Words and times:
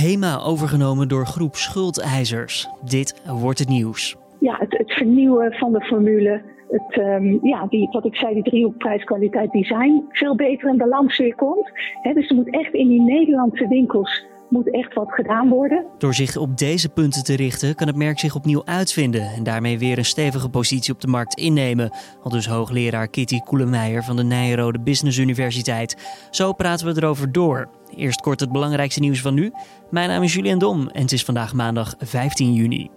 HEMA 0.00 0.38
overgenomen 0.38 1.08
door 1.08 1.26
groep 1.26 1.56
schuldeisers. 1.56 2.68
Dit 2.84 3.22
wordt 3.26 3.58
het 3.58 3.68
nieuws. 3.68 4.16
Ja, 4.38 4.56
het, 4.58 4.78
het 4.78 4.92
vernieuwen 4.92 5.52
van 5.52 5.72
de 5.72 5.80
formule. 5.80 6.42
Het, 6.68 6.96
um, 6.96 7.38
ja, 7.42 7.66
die, 7.66 7.88
wat 7.90 8.04
ik 8.04 8.16
zei, 8.16 8.34
die 8.34 8.42
driehoek 8.42 8.76
prijs, 8.76 9.04
kwaliteit, 9.04 9.52
design. 9.52 10.04
Veel 10.08 10.36
beter 10.36 10.68
in 10.68 10.76
balans 10.76 11.18
weer 11.18 11.34
komt. 11.34 11.70
dus 12.14 12.28
er 12.28 12.36
moet 12.36 12.54
echt 12.54 12.72
in 12.72 12.88
die 12.88 13.00
Nederlandse 13.00 13.68
winkels 13.68 14.24
moet 14.50 14.74
echt 14.74 14.94
wat 14.94 15.12
gedaan 15.12 15.48
worden. 15.48 15.86
Door 15.98 16.14
zich 16.14 16.36
op 16.36 16.58
deze 16.58 16.88
punten 16.88 17.24
te 17.24 17.36
richten, 17.36 17.74
kan 17.74 17.86
het 17.86 17.96
merk 17.96 18.18
zich 18.18 18.34
opnieuw 18.34 18.64
uitvinden 18.64 19.22
en 19.22 19.42
daarmee 19.42 19.78
weer 19.78 19.98
een 19.98 20.04
stevige 20.04 20.48
positie 20.48 20.94
op 20.94 21.00
de 21.00 21.06
markt 21.06 21.38
innemen. 21.38 21.90
Al 22.22 22.30
dus 22.30 22.46
hoogleraar 22.46 23.08
Kitty 23.08 23.40
Koelemeijer 23.40 24.04
van 24.04 24.16
de 24.16 24.22
Nijrode 24.22 24.80
Business 24.80 25.18
Universiteit. 25.18 25.96
Zo 26.30 26.52
praten 26.52 26.86
we 26.86 27.00
erover 27.00 27.32
door. 27.32 27.68
Eerst 27.96 28.20
kort 28.20 28.40
het 28.40 28.52
belangrijkste 28.52 29.00
nieuws 29.00 29.20
van 29.20 29.34
nu. 29.34 29.52
Mijn 29.90 30.08
naam 30.08 30.22
is 30.22 30.34
Julian 30.34 30.58
Dom 30.58 30.88
en 30.88 31.02
het 31.02 31.12
is 31.12 31.24
vandaag 31.24 31.54
maandag 31.54 31.94
15 31.98 32.54
juni. 32.54 32.90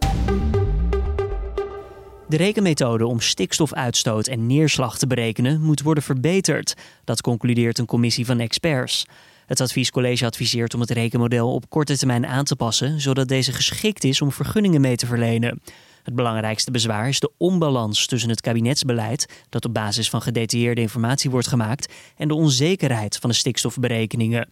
De 2.27 2.37
rekenmethode 2.37 3.05
om 3.05 3.19
stikstofuitstoot 3.19 4.27
en 4.27 4.47
neerslag 4.47 4.97
te 4.97 5.07
berekenen 5.07 5.61
moet 5.61 5.81
worden 5.81 6.03
verbeterd. 6.03 6.73
Dat 7.03 7.21
concludeert 7.21 7.79
een 7.79 7.85
commissie 7.85 8.25
van 8.25 8.39
experts. 8.39 9.05
Het 9.45 9.61
adviescollege 9.61 10.25
adviseert 10.25 10.73
om 10.73 10.79
het 10.79 10.89
rekenmodel 10.89 11.53
op 11.53 11.69
korte 11.69 11.97
termijn 11.97 12.25
aan 12.25 12.43
te 12.43 12.55
passen, 12.55 13.01
zodat 13.01 13.27
deze 13.27 13.51
geschikt 13.51 14.03
is 14.03 14.21
om 14.21 14.31
vergunningen 14.31 14.81
mee 14.81 14.95
te 14.95 15.05
verlenen. 15.05 15.61
Het 16.03 16.15
belangrijkste 16.15 16.71
bezwaar 16.71 17.07
is 17.07 17.19
de 17.19 17.31
onbalans 17.37 18.05
tussen 18.05 18.29
het 18.29 18.41
kabinetsbeleid, 18.41 19.43
dat 19.49 19.65
op 19.65 19.73
basis 19.73 20.09
van 20.09 20.21
gedetailleerde 20.21 20.81
informatie 20.81 21.29
wordt 21.29 21.47
gemaakt, 21.47 21.93
en 22.17 22.27
de 22.27 22.33
onzekerheid 22.33 23.17
van 23.17 23.29
de 23.29 23.35
stikstofberekeningen. 23.35 24.49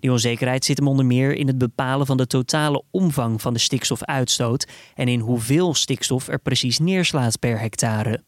Die 0.00 0.12
onzekerheid 0.12 0.64
zit 0.64 0.78
hem 0.78 0.88
onder 0.88 1.06
meer 1.06 1.34
in 1.34 1.46
het 1.46 1.58
bepalen 1.58 2.06
van 2.06 2.16
de 2.16 2.26
totale 2.26 2.82
omvang 2.90 3.42
van 3.42 3.52
de 3.52 3.58
stikstofuitstoot 3.58 4.68
en 4.94 5.08
in 5.08 5.20
hoeveel 5.20 5.74
stikstof 5.74 6.28
er 6.28 6.38
precies 6.38 6.78
neerslaat 6.78 7.38
per 7.38 7.60
hectare. 7.60 8.20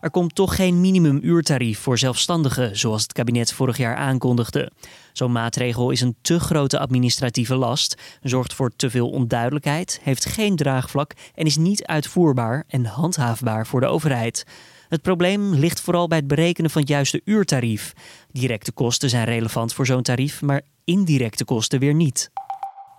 Er 0.00 0.10
komt 0.10 0.34
toch 0.34 0.56
geen 0.56 0.80
minimumuurtarief 0.80 1.78
voor 1.78 1.98
zelfstandigen, 1.98 2.78
zoals 2.78 3.02
het 3.02 3.12
kabinet 3.12 3.52
vorig 3.52 3.76
jaar 3.76 3.96
aankondigde. 3.96 4.70
Zo'n 5.12 5.32
maatregel 5.32 5.90
is 5.90 6.00
een 6.00 6.16
te 6.20 6.40
grote 6.40 6.78
administratieve 6.78 7.54
last, 7.54 8.02
zorgt 8.22 8.54
voor 8.54 8.70
te 8.76 8.90
veel 8.90 9.10
onduidelijkheid, 9.10 10.00
heeft 10.02 10.24
geen 10.24 10.56
draagvlak 10.56 11.12
en 11.34 11.46
is 11.46 11.56
niet 11.56 11.84
uitvoerbaar 11.86 12.64
en 12.68 12.84
handhaafbaar 12.84 13.66
voor 13.66 13.80
de 13.80 13.86
overheid. 13.86 14.46
Het 14.88 15.02
probleem 15.02 15.54
ligt 15.54 15.80
vooral 15.80 16.08
bij 16.08 16.18
het 16.18 16.26
berekenen 16.26 16.70
van 16.70 16.80
het 16.80 16.90
juiste 16.90 17.20
uurtarief. 17.24 17.92
Directe 18.30 18.72
kosten 18.72 19.10
zijn 19.10 19.24
relevant 19.24 19.74
voor 19.74 19.86
zo'n 19.86 20.02
tarief, 20.02 20.42
maar 20.42 20.62
indirecte 20.84 21.44
kosten 21.44 21.80
weer 21.80 21.94
niet. 21.94 22.30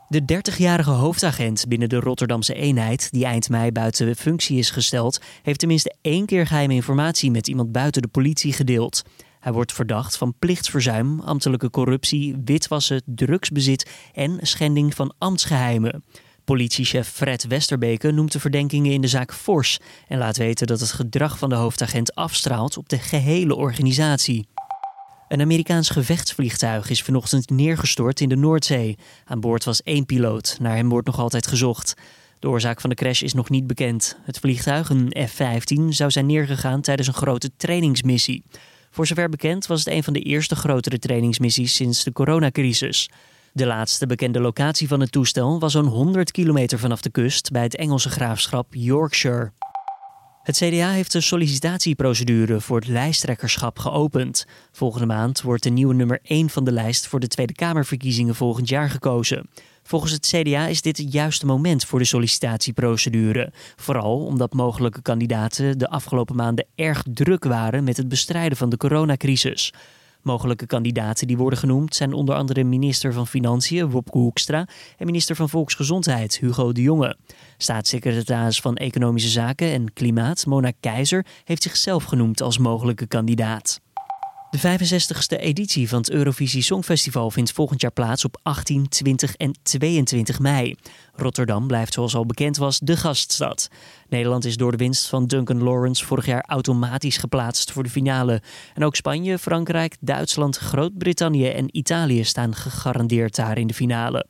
De 0.09 0.21
30-jarige 0.21 0.89
hoofdagent 0.89 1.65
binnen 1.67 1.89
de 1.89 1.99
Rotterdamse 1.99 2.53
eenheid, 2.53 3.11
die 3.11 3.25
eind 3.25 3.49
mei 3.49 3.71
buiten 3.71 4.15
functie 4.15 4.57
is 4.57 4.69
gesteld, 4.69 5.21
heeft 5.41 5.59
tenminste 5.59 5.95
één 6.01 6.25
keer 6.25 6.47
geheime 6.47 6.73
informatie 6.73 7.31
met 7.31 7.47
iemand 7.47 7.71
buiten 7.71 8.01
de 8.01 8.07
politie 8.07 8.53
gedeeld. 8.53 9.01
Hij 9.39 9.51
wordt 9.51 9.73
verdacht 9.73 10.17
van 10.17 10.33
plichtsverzuim, 10.39 11.19
ambtelijke 11.19 11.69
corruptie, 11.69 12.35
witwassen, 12.45 13.01
drugsbezit 13.05 13.89
en 14.13 14.37
schending 14.41 14.95
van 14.95 15.13
ambtsgeheimen. 15.17 16.03
Politiechef 16.43 17.07
Fred 17.07 17.47
Westerbeke 17.47 18.11
noemt 18.11 18.31
de 18.31 18.39
verdenkingen 18.39 18.91
in 18.91 19.01
de 19.01 19.07
zaak 19.07 19.33
fors 19.33 19.79
en 20.07 20.17
laat 20.17 20.37
weten 20.37 20.67
dat 20.67 20.79
het 20.79 20.91
gedrag 20.91 21.37
van 21.37 21.49
de 21.49 21.55
hoofdagent 21.55 22.15
afstraalt 22.15 22.77
op 22.77 22.89
de 22.89 22.99
gehele 22.99 23.55
organisatie. 23.55 24.47
Een 25.29 25.41
Amerikaans 25.41 25.89
gevechtsvliegtuig 25.89 26.89
is 26.89 27.03
vanochtend 27.03 27.49
neergestort 27.49 28.21
in 28.21 28.29
de 28.29 28.35
Noordzee. 28.35 28.97
Aan 29.25 29.39
boord 29.39 29.63
was 29.63 29.83
één 29.83 30.05
piloot. 30.05 30.57
Naar 30.59 30.75
hem 30.75 30.89
wordt 30.89 31.07
nog 31.07 31.19
altijd 31.19 31.47
gezocht. 31.47 31.93
De 32.39 32.49
oorzaak 32.49 32.81
van 32.81 32.89
de 32.89 32.95
crash 32.95 33.21
is 33.21 33.33
nog 33.33 33.49
niet 33.49 33.67
bekend. 33.67 34.17
Het 34.23 34.39
vliegtuig, 34.39 34.89
een 34.89 35.15
F-15, 35.27 35.87
zou 35.89 36.11
zijn 36.11 36.25
neergegaan 36.25 36.81
tijdens 36.81 37.07
een 37.07 37.13
grote 37.13 37.51
trainingsmissie. 37.57 38.43
Voor 38.91 39.07
zover 39.07 39.29
bekend 39.29 39.67
was 39.67 39.79
het 39.79 39.93
een 39.93 40.03
van 40.03 40.13
de 40.13 40.21
eerste 40.21 40.55
grotere 40.55 40.99
trainingsmissies 40.99 41.75
sinds 41.75 42.03
de 42.03 42.11
coronacrisis. 42.11 43.09
De 43.53 43.65
laatste 43.65 44.05
bekende 44.05 44.39
locatie 44.39 44.87
van 44.87 44.99
het 44.99 45.11
toestel 45.11 45.59
was 45.59 45.71
zo'n 45.71 45.85
100 45.85 46.31
kilometer 46.31 46.79
vanaf 46.79 47.01
de 47.01 47.09
kust 47.09 47.51
bij 47.51 47.63
het 47.63 47.75
Engelse 47.75 48.09
graafschap 48.09 48.67
Yorkshire. 48.69 49.51
Het 50.49 50.57
CDA 50.57 50.91
heeft 50.91 51.11
de 51.11 51.21
sollicitatieprocedure 51.21 52.61
voor 52.61 52.79
het 52.79 52.87
lijsttrekkerschap 52.87 53.79
geopend. 53.79 54.45
Volgende 54.71 55.05
maand 55.05 55.41
wordt 55.41 55.63
de 55.63 55.69
nieuwe 55.69 55.93
nummer 55.93 56.19
1 56.23 56.49
van 56.49 56.63
de 56.63 56.71
lijst 56.71 57.07
voor 57.07 57.19
de 57.19 57.27
Tweede 57.27 57.53
Kamerverkiezingen 57.53 58.35
volgend 58.35 58.69
jaar 58.69 58.89
gekozen. 58.89 59.49
Volgens 59.83 60.11
het 60.11 60.27
CDA 60.27 60.67
is 60.67 60.81
dit 60.81 60.97
het 60.97 61.13
juiste 61.13 61.45
moment 61.45 61.85
voor 61.85 61.99
de 61.99 62.05
sollicitatieprocedure. 62.05 63.51
Vooral 63.75 64.25
omdat 64.25 64.53
mogelijke 64.53 65.01
kandidaten 65.01 65.77
de 65.77 65.89
afgelopen 65.89 66.35
maanden 66.35 66.65
erg 66.75 67.03
druk 67.13 67.43
waren 67.43 67.83
met 67.83 67.97
het 67.97 68.07
bestrijden 68.07 68.57
van 68.57 68.69
de 68.69 68.77
coronacrisis. 68.77 69.73
Mogelijke 70.21 70.65
kandidaten 70.65 71.27
die 71.27 71.37
worden 71.37 71.59
genoemd 71.59 71.95
zijn 71.95 72.13
onder 72.13 72.35
andere 72.35 72.63
minister 72.63 73.13
van 73.13 73.27
Financiën 73.27 73.89
Wopke 73.89 74.17
Hoekstra 74.17 74.67
en 74.97 75.05
minister 75.05 75.35
van 75.35 75.49
Volksgezondheid 75.49 76.39
Hugo 76.39 76.71
de 76.71 76.81
Jonge. 76.81 77.17
Staatssecretaris 77.57 78.61
van 78.61 78.75
Economische 78.75 79.29
Zaken 79.29 79.71
en 79.71 79.93
Klimaat 79.93 80.45
Mona 80.45 80.71
Keizer 80.79 81.25
heeft 81.43 81.63
zichzelf 81.63 82.03
genoemd 82.03 82.41
als 82.41 82.57
mogelijke 82.57 83.07
kandidaat. 83.07 83.79
De 84.49 84.57
65ste 84.57 85.39
editie 85.39 85.89
van 85.89 85.99
het 85.99 86.11
Eurovisie 86.11 86.61
Songfestival 86.61 87.31
vindt 87.31 87.51
volgend 87.51 87.81
jaar 87.81 87.91
plaats 87.91 88.25
op 88.25 88.39
18, 88.43 88.87
20 88.87 89.35
en 89.35 89.55
22 89.63 90.39
mei. 90.39 90.75
Rotterdam 91.15 91.67
blijft 91.67 91.93
zoals 91.93 92.15
al 92.15 92.25
bekend 92.25 92.57
was 92.57 92.79
de 92.79 92.97
gaststad. 92.97 93.69
Nederland 94.07 94.45
is 94.45 94.57
door 94.57 94.71
de 94.71 94.77
winst 94.77 95.07
van 95.07 95.27
Duncan 95.27 95.63
Lawrence 95.63 96.05
vorig 96.05 96.25
jaar 96.25 96.43
automatisch 96.47 97.17
geplaatst 97.17 97.71
voor 97.71 97.83
de 97.83 97.89
finale. 97.89 98.41
En 98.73 98.83
ook 98.83 98.95
Spanje, 98.95 99.37
Frankrijk, 99.37 99.95
Duitsland, 99.99 100.57
Groot-Brittannië 100.57 101.47
en 101.47 101.77
Italië 101.77 102.23
staan 102.23 102.55
gegarandeerd 102.55 103.35
daar 103.35 103.57
in 103.57 103.67
de 103.67 103.73
finale. 103.73 104.25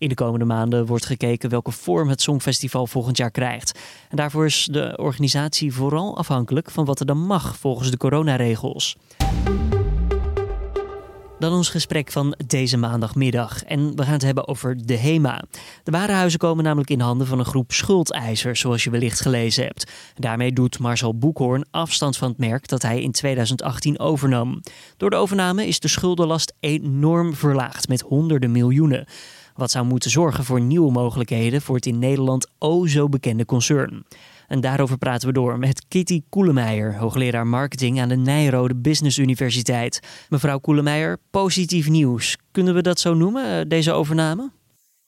In 0.00 0.08
de 0.08 0.14
komende 0.14 0.44
maanden 0.44 0.86
wordt 0.86 1.06
gekeken 1.06 1.50
welke 1.50 1.70
vorm 1.70 2.08
het 2.08 2.22
Songfestival 2.22 2.86
volgend 2.86 3.16
jaar 3.16 3.30
krijgt. 3.30 3.78
En 4.08 4.16
daarvoor 4.16 4.44
is 4.44 4.68
de 4.70 4.96
organisatie 4.96 5.72
vooral 5.72 6.16
afhankelijk 6.16 6.70
van 6.70 6.84
wat 6.84 7.00
er 7.00 7.06
dan 7.06 7.26
mag 7.26 7.56
volgens 7.56 7.90
de 7.90 7.96
coronaregels. 7.96 8.96
Dan 11.38 11.52
ons 11.52 11.68
gesprek 11.68 12.12
van 12.12 12.34
deze 12.46 12.76
maandagmiddag. 12.76 13.64
En 13.64 13.96
we 13.96 14.02
gaan 14.02 14.12
het 14.12 14.22
hebben 14.22 14.48
over 14.48 14.86
de 14.86 14.96
HEMA. 14.96 15.42
De 15.84 15.90
warenhuizen 15.90 16.38
komen 16.38 16.64
namelijk 16.64 16.90
in 16.90 17.00
handen 17.00 17.26
van 17.26 17.38
een 17.38 17.44
groep 17.44 17.72
schuldeisers, 17.72 18.60
zoals 18.60 18.84
je 18.84 18.90
wellicht 18.90 19.20
gelezen 19.20 19.64
hebt. 19.64 19.92
Daarmee 20.14 20.52
doet 20.52 20.78
Marcel 20.78 21.18
Boekhoorn 21.18 21.64
afstand 21.70 22.16
van 22.16 22.28
het 22.28 22.38
merk 22.38 22.68
dat 22.68 22.82
hij 22.82 23.02
in 23.02 23.12
2018 23.12 23.98
overnam. 23.98 24.60
Door 24.96 25.10
de 25.10 25.16
overname 25.16 25.66
is 25.66 25.80
de 25.80 25.88
schuldenlast 25.88 26.54
enorm 26.60 27.34
verlaagd 27.34 27.88
met 27.88 28.00
honderden 28.00 28.52
miljoenen. 28.52 29.06
Wat 29.60 29.70
zou 29.70 29.86
moeten 29.86 30.10
zorgen 30.10 30.44
voor 30.44 30.60
nieuwe 30.60 30.92
mogelijkheden 30.92 31.60
voor 31.60 31.74
het 31.74 31.86
in 31.86 31.98
Nederland 31.98 32.50
o 32.58 32.86
zo 32.86 33.08
bekende 33.08 33.44
concern. 33.44 34.04
En 34.48 34.60
daarover 34.60 34.98
praten 34.98 35.28
we 35.28 35.34
door 35.34 35.58
met 35.58 35.88
Kitty 35.88 36.22
Koelemeijer, 36.28 36.96
hoogleraar 36.96 37.46
marketing 37.46 38.00
aan 38.00 38.08
de 38.08 38.16
Nijrode 38.16 38.76
Business 38.76 39.18
Universiteit. 39.18 40.26
Mevrouw 40.30 40.58
Koelemeijer, 40.58 41.18
positief 41.30 41.88
nieuws. 41.88 42.36
Kunnen 42.50 42.74
we 42.74 42.82
dat 42.82 42.98
zo 42.98 43.14
noemen, 43.14 43.44
eh, 43.44 43.68
deze 43.68 43.92
overname? 43.92 44.50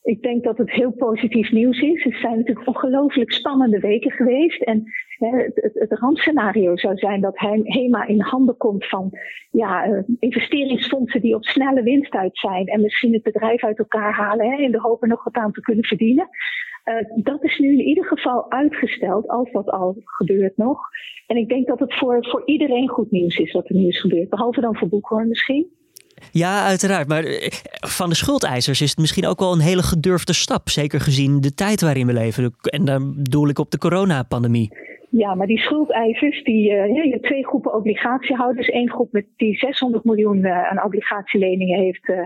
Ik 0.03 0.23
denk 0.23 0.45
dat 0.45 0.59
het 0.59 0.71
heel 0.71 0.93
positief 0.93 1.51
nieuws 1.51 1.81
is. 1.81 2.03
Het 2.05 2.17
zijn 2.21 2.37
natuurlijk 2.37 2.67
ongelooflijk 2.67 3.33
spannende 3.33 3.79
weken 3.79 4.11
geweest. 4.11 4.63
En 4.63 4.85
het, 5.31 5.53
het, 5.55 5.75
het 5.75 5.99
randscenario 5.99 6.77
zou 6.77 6.97
zijn 6.97 7.21
dat 7.21 7.39
HEMA 7.65 8.07
in 8.07 8.21
handen 8.21 8.57
komt 8.57 8.89
van 8.89 9.11
ja, 9.51 9.85
eh, 9.85 10.03
investeringsfondsen 10.19 11.21
die 11.21 11.35
op 11.35 11.45
snelle 11.45 11.83
winst 11.83 12.13
uit 12.13 12.39
zijn. 12.39 12.67
En 12.67 12.81
misschien 12.81 13.13
het 13.13 13.23
bedrijf 13.23 13.65
uit 13.65 13.79
elkaar 13.79 14.13
halen 14.13 14.51
hè, 14.51 14.57
in 14.57 14.73
de 14.73 14.81
hoop 14.81 15.03
er 15.03 15.09
nog 15.09 15.25
wat 15.25 15.35
aan 15.35 15.53
te 15.53 15.61
kunnen 15.61 15.85
verdienen. 15.85 16.29
Uh, 16.85 17.25
dat 17.25 17.45
is 17.45 17.59
nu 17.59 17.73
in 17.73 17.87
ieder 17.87 18.05
geval 18.05 18.51
uitgesteld, 18.51 19.29
als 19.29 19.53
dat 19.53 19.71
al 19.71 19.97
gebeurt 20.05 20.57
nog. 20.57 20.81
En 21.27 21.37
ik 21.37 21.49
denk 21.49 21.67
dat 21.67 21.79
het 21.79 21.95
voor, 21.95 22.27
voor 22.27 22.43
iedereen 22.45 22.89
goed 22.89 23.11
nieuws 23.11 23.37
is 23.37 23.53
wat 23.53 23.69
er 23.69 23.75
nu 23.75 23.87
is 23.87 24.01
gebeurd. 24.01 24.29
Behalve 24.29 24.61
dan 24.61 24.77
voor 24.77 24.89
Boekhoorn 24.89 25.29
misschien. 25.29 25.67
Ja, 26.31 26.65
uiteraard. 26.65 27.09
Maar 27.09 27.25
eh, 27.25 27.51
van 27.87 28.09
de 28.09 28.15
schuldeisers 28.15 28.81
is 28.81 28.91
het 28.91 28.99
misschien 28.99 29.27
ook 29.27 29.39
wel 29.39 29.53
een 29.53 29.61
hele 29.61 29.83
gedurfde 29.83 30.33
stap. 30.33 30.69
Zeker 30.69 31.01
gezien 31.01 31.41
de 31.41 31.55
tijd 31.55 31.81
waarin 31.81 32.07
we 32.07 32.13
leven. 32.13 32.55
En 32.61 32.85
dan 32.85 33.15
doel 33.17 33.49
ik 33.49 33.59
op 33.59 33.71
de 33.71 33.79
coronapandemie. 33.79 34.71
Ja, 35.15 35.35
maar 35.35 35.47
die 35.47 35.59
schuldeisers, 35.59 36.45
die, 36.45 36.71
uh, 36.71 37.05
je 37.05 37.21
twee 37.21 37.47
groepen 37.47 37.75
obligatiehouders. 37.75 38.73
Eén 38.73 38.91
groep 38.91 39.13
met 39.13 39.27
die 39.37 39.57
600 39.57 40.05
miljoen 40.05 40.39
uh, 40.39 40.71
aan 40.71 40.85
obligatieleningen 40.85 41.79
heeft, 41.79 42.09
uh, 42.09 42.25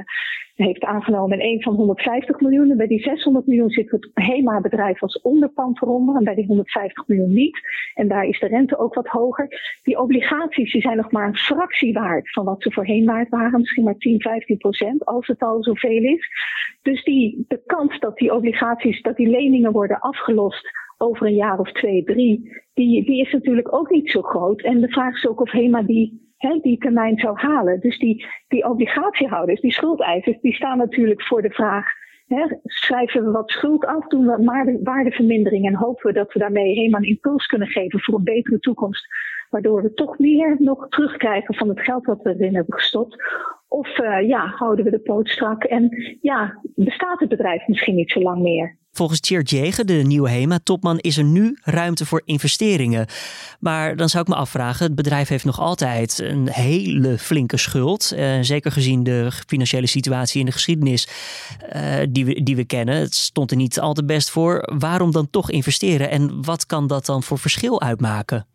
heeft 0.54 0.84
aangenomen 0.84 1.44
een 1.44 1.62
van 1.62 1.74
150 1.74 2.40
miljoen. 2.40 2.70
En 2.70 2.76
bij 2.76 2.86
die 2.86 3.00
600 3.00 3.46
miljoen 3.46 3.70
zit 3.70 3.90
het 3.90 4.10
HEMA-bedrijf 4.14 5.02
als 5.02 5.20
onderpand 5.20 5.82
eronder 5.82 6.16
en 6.16 6.24
bij 6.24 6.34
die 6.34 6.46
150 6.46 7.06
miljoen 7.06 7.32
niet. 7.32 7.58
En 7.94 8.08
daar 8.08 8.24
is 8.24 8.40
de 8.40 8.46
rente 8.46 8.78
ook 8.78 8.94
wat 8.94 9.06
hoger. 9.06 9.78
Die 9.82 9.98
obligaties 9.98 10.72
die 10.72 10.80
zijn 10.80 10.96
nog 10.96 11.10
maar 11.10 11.26
een 11.26 11.36
fractie 11.36 11.92
waard 11.92 12.32
van 12.32 12.44
wat 12.44 12.62
ze 12.62 12.72
voorheen 12.72 13.04
waard 13.04 13.28
waren. 13.28 13.60
Misschien 13.60 13.84
maar 13.84 13.98
10, 13.98 14.20
15 14.20 14.56
procent, 14.56 15.04
als 15.04 15.26
het 15.26 15.42
al 15.42 15.62
zoveel 15.62 16.02
is. 16.02 16.28
Dus 16.82 17.04
die, 17.04 17.44
de 17.48 17.62
kans 17.66 17.98
dat 17.98 18.16
die 18.16 18.34
obligaties, 18.34 19.02
dat 19.02 19.16
die 19.16 19.28
leningen 19.28 19.72
worden 19.72 20.00
afgelost 20.00 20.84
over 20.96 21.26
een 21.26 21.34
jaar 21.34 21.58
of 21.58 21.72
twee, 21.72 22.04
drie, 22.04 22.62
die, 22.74 23.04
die 23.04 23.20
is 23.20 23.32
natuurlijk 23.32 23.74
ook 23.74 23.90
niet 23.90 24.10
zo 24.10 24.22
groot. 24.22 24.62
En 24.62 24.80
de 24.80 24.88
vraag 24.88 25.14
is 25.14 25.26
ook 25.26 25.40
of 25.40 25.50
HEMA 25.50 25.82
die 25.82 26.24
die 26.62 26.78
termijn 26.78 27.18
zou 27.18 27.38
halen. 27.38 27.80
Dus 27.80 27.98
die, 27.98 28.26
die 28.48 28.64
obligatiehouders, 28.64 29.60
die 29.60 29.72
schuldeisers, 29.72 30.40
die 30.40 30.54
staan 30.54 30.78
natuurlijk 30.78 31.22
voor 31.22 31.42
de 31.42 31.50
vraag. 31.50 31.86
schrijven 32.64 33.24
we 33.24 33.30
wat 33.30 33.50
schuld 33.50 33.84
af, 33.84 34.06
doen 34.06 34.26
we 34.26 34.80
waardevermindering 34.82 35.66
en 35.66 35.74
hopen 35.74 36.06
we 36.06 36.12
dat 36.12 36.32
we 36.32 36.38
daarmee 36.38 36.74
helemaal 36.74 37.00
een 37.00 37.08
impuls 37.08 37.46
kunnen 37.46 37.68
geven 37.68 38.00
voor 38.00 38.14
een 38.14 38.24
betere 38.24 38.58
toekomst. 38.58 39.06
Waardoor 39.50 39.82
we 39.82 39.92
toch 39.92 40.18
meer 40.18 40.56
nog 40.58 40.88
terugkrijgen 40.88 41.54
van 41.54 41.68
het 41.68 41.80
geld 41.80 42.06
wat 42.06 42.22
we 42.22 42.34
erin 42.34 42.54
hebben 42.54 42.74
gestopt. 42.74 43.16
Of 43.68 43.98
uh, 43.98 44.28
ja, 44.28 44.46
houden 44.46 44.84
we 44.84 44.90
de 44.90 44.98
poot 44.98 45.28
strak 45.28 45.64
en 45.64 45.88
ja, 46.20 46.60
bestaat 46.74 47.20
het 47.20 47.28
bedrijf 47.28 47.66
misschien 47.66 47.94
niet 47.94 48.10
zo 48.10 48.20
lang 48.20 48.42
meer. 48.42 48.76
Volgens 48.96 49.20
Tjeerd 49.20 49.50
Jegen, 49.50 49.86
de 49.86 49.92
nieuwe 49.92 50.30
HEMA-topman, 50.30 50.98
is 50.98 51.16
er 51.16 51.24
nu 51.24 51.58
ruimte 51.62 52.06
voor 52.06 52.22
investeringen. 52.24 53.06
Maar 53.60 53.96
dan 53.96 54.08
zou 54.08 54.22
ik 54.22 54.28
me 54.28 54.34
afvragen, 54.34 54.86
het 54.86 54.94
bedrijf 54.94 55.28
heeft 55.28 55.44
nog 55.44 55.60
altijd 55.60 56.18
een 56.18 56.48
hele 56.48 57.18
flinke 57.18 57.56
schuld. 57.56 58.12
Uh, 58.16 58.38
zeker 58.40 58.72
gezien 58.72 59.02
de 59.02 59.30
financiële 59.46 59.86
situatie 59.86 60.40
in 60.40 60.46
de 60.46 60.52
geschiedenis 60.52 61.08
uh, 61.74 61.82
die, 62.10 62.24
we, 62.24 62.42
die 62.42 62.56
we 62.56 62.64
kennen. 62.64 62.94
Het 62.94 63.14
stond 63.14 63.50
er 63.50 63.56
niet 63.56 63.80
al 63.80 63.92
te 63.92 64.04
best 64.04 64.30
voor. 64.30 64.74
Waarom 64.78 65.12
dan 65.12 65.30
toch 65.30 65.50
investeren 65.50 66.10
en 66.10 66.44
wat 66.44 66.66
kan 66.66 66.86
dat 66.86 67.06
dan 67.06 67.22
voor 67.22 67.38
verschil 67.38 67.80
uitmaken? 67.80 68.46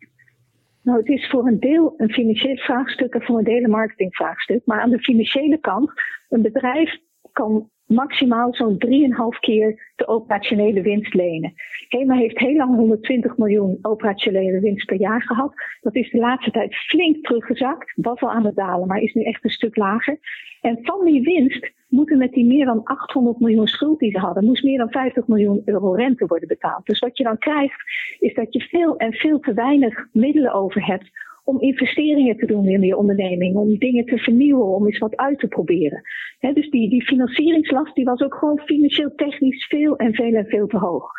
Nou, 0.82 0.98
het 0.98 1.08
is 1.08 1.28
voor 1.30 1.46
een 1.46 1.60
deel 1.60 1.94
een 1.96 2.12
financieel 2.12 2.56
vraagstuk 2.56 3.14
en 3.14 3.22
voor 3.22 3.38
een 3.38 3.44
deel 3.44 3.62
een 3.62 3.70
marketingvraagstuk. 3.70 4.62
Maar 4.64 4.80
aan 4.80 4.90
de 4.90 4.98
financiële 4.98 5.58
kant, 5.58 5.92
een 6.28 6.42
bedrijf 6.42 6.98
kan 7.32 7.70
maximaal 7.94 8.54
zo'n 8.54 8.84
3,5 8.86 9.38
keer 9.40 9.92
de 9.96 10.06
operationele 10.06 10.82
winst 10.82 11.14
lenen. 11.14 11.52
HEMA 11.88 12.14
heeft 12.14 12.38
heel 12.38 12.56
lang 12.56 12.74
120 12.74 13.36
miljoen 13.36 13.78
operationele 13.82 14.60
winst 14.60 14.86
per 14.86 15.00
jaar 15.00 15.22
gehad. 15.22 15.52
Dat 15.80 15.94
is 15.94 16.10
de 16.10 16.18
laatste 16.18 16.50
tijd 16.50 16.74
flink 16.74 17.26
teruggezakt. 17.26 17.92
Was 17.96 18.20
al 18.20 18.30
aan 18.30 18.46
het 18.46 18.56
dalen, 18.56 18.86
maar 18.86 19.00
is 19.00 19.14
nu 19.14 19.22
echt 19.22 19.44
een 19.44 19.50
stuk 19.50 19.76
lager. 19.76 20.18
En 20.60 20.78
van 20.82 21.04
die 21.04 21.22
winst 21.22 21.72
moeten 21.88 22.18
met 22.18 22.32
die 22.32 22.46
meer 22.46 22.64
dan 22.64 22.84
800 22.84 23.40
miljoen 23.40 23.66
schuld 23.66 23.98
die 23.98 24.10
ze 24.10 24.18
hadden, 24.18 24.44
moest 24.44 24.64
meer 24.64 24.78
dan 24.78 24.90
50 24.90 25.26
miljoen 25.26 25.62
euro 25.64 25.92
rente 25.92 26.26
worden 26.26 26.48
betaald. 26.48 26.86
Dus 26.86 26.98
wat 26.98 27.16
je 27.16 27.24
dan 27.24 27.38
krijgt, 27.38 27.80
is 28.18 28.34
dat 28.34 28.52
je 28.52 28.60
veel 28.60 28.96
en 28.96 29.12
veel 29.12 29.40
te 29.40 29.52
weinig 29.52 30.06
middelen 30.12 30.52
over 30.52 30.86
hebt 30.86 31.10
om 31.44 31.60
investeringen 31.60 32.36
te 32.36 32.46
doen 32.46 32.68
in 32.68 32.82
je 32.82 32.96
onderneming, 32.96 33.56
om 33.56 33.78
dingen 33.78 34.04
te 34.04 34.18
vernieuwen, 34.18 34.66
om 34.66 34.86
eens 34.86 34.98
wat 34.98 35.16
uit 35.16 35.38
te 35.38 35.48
proberen. 35.48 36.02
Dus 36.50 36.70
die, 36.70 37.04
financieringslast 37.04 37.94
die 37.94 38.04
was 38.04 38.20
ook 38.20 38.34
gewoon 38.34 38.58
financieel 38.58 39.14
technisch 39.14 39.66
veel 39.66 39.96
en 39.96 40.14
veel 40.14 40.34
en 40.34 40.46
veel 40.46 40.66
te 40.66 40.78
hoog. 40.78 41.10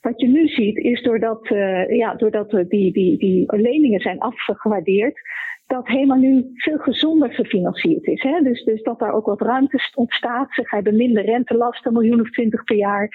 Wat 0.00 0.20
je 0.20 0.26
nu 0.26 0.48
ziet 0.48 0.76
is 0.76 1.02
doordat, 1.02 1.50
uh, 1.50 1.96
ja, 1.96 2.14
doordat 2.14 2.50
die, 2.50 2.92
die, 2.92 3.18
die 3.18 3.56
leningen 3.56 4.00
zijn 4.00 4.18
afgewaardeerd, 4.18 5.20
dat 5.66 5.88
helemaal 5.88 6.18
nu 6.18 6.50
veel 6.54 6.78
gezonder 6.78 7.32
gefinancierd 7.32 8.06
is. 8.06 8.22
Hè? 8.22 8.40
Dus, 8.42 8.64
dus 8.64 8.82
dat 8.82 8.98
daar 8.98 9.12
ook 9.12 9.26
wat 9.26 9.40
ruimte 9.40 9.90
ontstaat. 9.94 10.54
Ze 10.54 10.62
hebben 10.64 10.96
minder 10.96 11.24
rentelasten, 11.24 11.86
een 11.86 11.92
miljoen 11.92 12.20
of 12.20 12.30
twintig 12.30 12.64
per 12.64 12.76
jaar. 12.76 13.08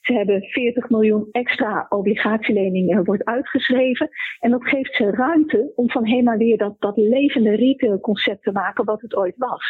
Ze 0.00 0.12
hebben 0.12 0.42
40 0.42 0.88
miljoen 0.88 1.28
extra 1.32 1.86
obligatieleningen 1.88 3.04
wordt 3.04 3.24
uitgeschreven. 3.24 4.08
En 4.40 4.50
dat 4.50 4.64
geeft 4.64 4.94
ze 4.94 5.10
ruimte 5.10 5.72
om 5.74 5.90
van 5.90 6.06
HEMA 6.06 6.36
weer 6.36 6.58
dat, 6.58 6.74
dat 6.78 6.96
levende 6.96 7.54
retailconcept 7.54 8.42
te 8.42 8.52
maken 8.52 8.84
wat 8.84 9.00
het 9.00 9.16
ooit 9.16 9.36
was. 9.36 9.64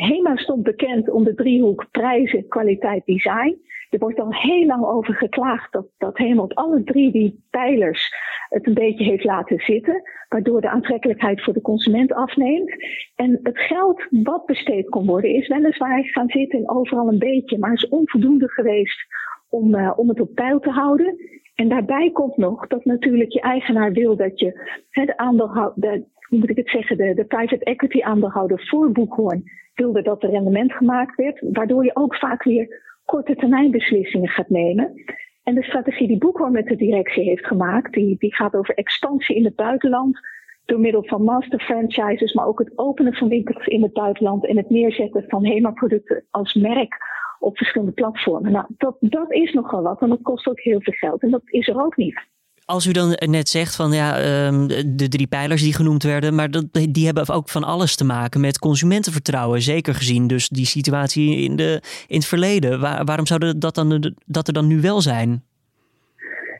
HEMA 0.00 0.36
stond 0.36 0.62
bekend 0.62 1.10
om 1.10 1.24
de 1.24 1.34
driehoek 1.34 1.86
prijzen, 1.90 2.48
kwaliteit, 2.48 3.06
design. 3.06 3.58
Er 3.90 3.98
wordt 3.98 4.20
al 4.20 4.34
heel 4.34 4.66
lang 4.66 4.84
over 4.84 5.14
geklaagd 5.14 5.72
dat, 5.72 5.86
dat 5.98 6.18
HEMA 6.18 6.42
op 6.42 6.52
alle 6.52 6.84
drie 6.84 7.12
die 7.12 7.44
pijlers 7.50 8.12
het 8.48 8.66
een 8.66 8.74
beetje 8.74 9.04
heeft 9.04 9.24
laten 9.24 9.58
zitten, 9.58 10.02
waardoor 10.28 10.60
de 10.60 10.68
aantrekkelijkheid 10.68 11.42
voor 11.42 11.52
de 11.52 11.60
consument 11.60 12.12
afneemt. 12.12 12.74
En 13.14 13.40
het 13.42 13.58
geld 13.58 14.06
wat 14.10 14.46
besteed 14.46 14.88
kon 14.88 15.06
worden 15.06 15.30
is 15.30 15.48
weliswaar 15.48 16.04
gaan 16.04 16.28
zitten 16.28 16.58
in 16.58 16.70
overal 16.70 17.08
een 17.08 17.18
beetje, 17.18 17.58
maar 17.58 17.72
is 17.72 17.88
onvoldoende 17.88 18.48
geweest 18.48 19.06
om, 19.48 19.74
uh, 19.74 19.92
om 19.96 20.08
het 20.08 20.20
op 20.20 20.34
peil 20.34 20.60
te 20.60 20.70
houden. 20.70 21.16
En 21.54 21.68
daarbij 21.68 22.10
komt 22.10 22.36
nog 22.36 22.66
dat 22.66 22.84
natuurlijk 22.84 23.32
je 23.32 23.40
eigenaar 23.40 23.92
wil 23.92 24.16
dat 24.16 24.38
je 24.38 24.78
de 24.90 25.16
aandeelhouder, 25.16 26.04
moet 26.38 26.50
ik 26.50 26.56
het 26.56 26.68
zeggen, 26.68 26.96
de, 26.96 27.14
de 27.14 27.24
private 27.24 27.64
equity 27.64 28.02
aandeelhouder 28.02 28.66
voor 28.68 28.92
Boekhoorn 28.92 29.44
wilde 29.74 30.02
dat 30.02 30.22
er 30.22 30.30
rendement 30.30 30.72
gemaakt 30.72 31.16
werd, 31.16 31.44
waardoor 31.52 31.84
je 31.84 31.96
ook 31.96 32.16
vaak 32.16 32.42
weer 32.42 32.82
korte 33.04 33.34
termijn 33.34 33.70
beslissingen 33.70 34.28
gaat 34.28 34.48
nemen. 34.48 35.04
En 35.42 35.54
de 35.54 35.62
strategie 35.62 36.08
die 36.08 36.18
Boekhoorn 36.18 36.52
met 36.52 36.66
de 36.66 36.76
directie 36.76 37.24
heeft 37.24 37.46
gemaakt, 37.46 37.92
die, 37.92 38.16
die 38.18 38.34
gaat 38.34 38.54
over 38.54 38.74
expansie 38.74 39.36
in 39.36 39.44
het 39.44 39.54
buitenland 39.54 40.18
door 40.64 40.80
middel 40.80 41.04
van 41.04 41.22
master 41.22 41.60
franchises, 41.60 42.32
maar 42.32 42.46
ook 42.46 42.58
het 42.58 42.78
openen 42.78 43.14
van 43.14 43.28
winkels 43.28 43.66
in 43.66 43.82
het 43.82 43.92
buitenland 43.92 44.46
en 44.46 44.56
het 44.56 44.70
neerzetten 44.70 45.24
van 45.28 45.46
HEMA-producten 45.46 46.24
als 46.30 46.54
merk 46.54 46.96
op 47.38 47.56
verschillende 47.56 47.92
platformen. 47.92 48.52
Nou, 48.52 48.66
dat, 48.78 48.96
dat 49.00 49.32
is 49.32 49.52
nogal 49.52 49.82
wat 49.82 50.00
en 50.00 50.08
dat 50.08 50.22
kost 50.22 50.48
ook 50.48 50.60
heel 50.60 50.80
veel 50.80 50.92
geld 50.92 51.22
en 51.22 51.30
dat 51.30 51.42
is 51.44 51.68
er 51.68 51.84
ook 51.84 51.96
niet. 51.96 52.32
Als 52.66 52.86
u 52.86 52.92
dan 52.92 53.16
net 53.26 53.48
zegt 53.48 53.76
van 53.76 53.92
ja, 53.92 54.18
ehm, 54.18 54.66
de 54.96 55.08
drie 55.08 55.26
pijlers 55.26 55.62
die 55.62 55.74
genoemd 55.74 56.02
werden, 56.02 56.34
maar 56.34 56.50
dat, 56.50 56.66
die 56.90 57.06
hebben 57.06 57.28
ook 57.28 57.48
van 57.48 57.64
alles 57.64 57.96
te 57.96 58.04
maken 58.04 58.40
met 58.40 58.58
consumentenvertrouwen. 58.58 59.62
Zeker 59.62 59.94
gezien 59.94 60.26
dus 60.26 60.48
die 60.48 60.66
situatie 60.66 61.36
in, 61.36 61.56
de, 61.56 61.82
in 62.08 62.16
het 62.16 62.26
verleden. 62.26 62.80
waarom 62.80 63.26
zou 63.26 63.58
dat, 63.58 63.74
dan, 63.74 64.14
dat 64.26 64.46
er 64.46 64.54
dan 64.54 64.66
nu 64.66 64.80
wel 64.80 65.00
zijn? 65.00 65.42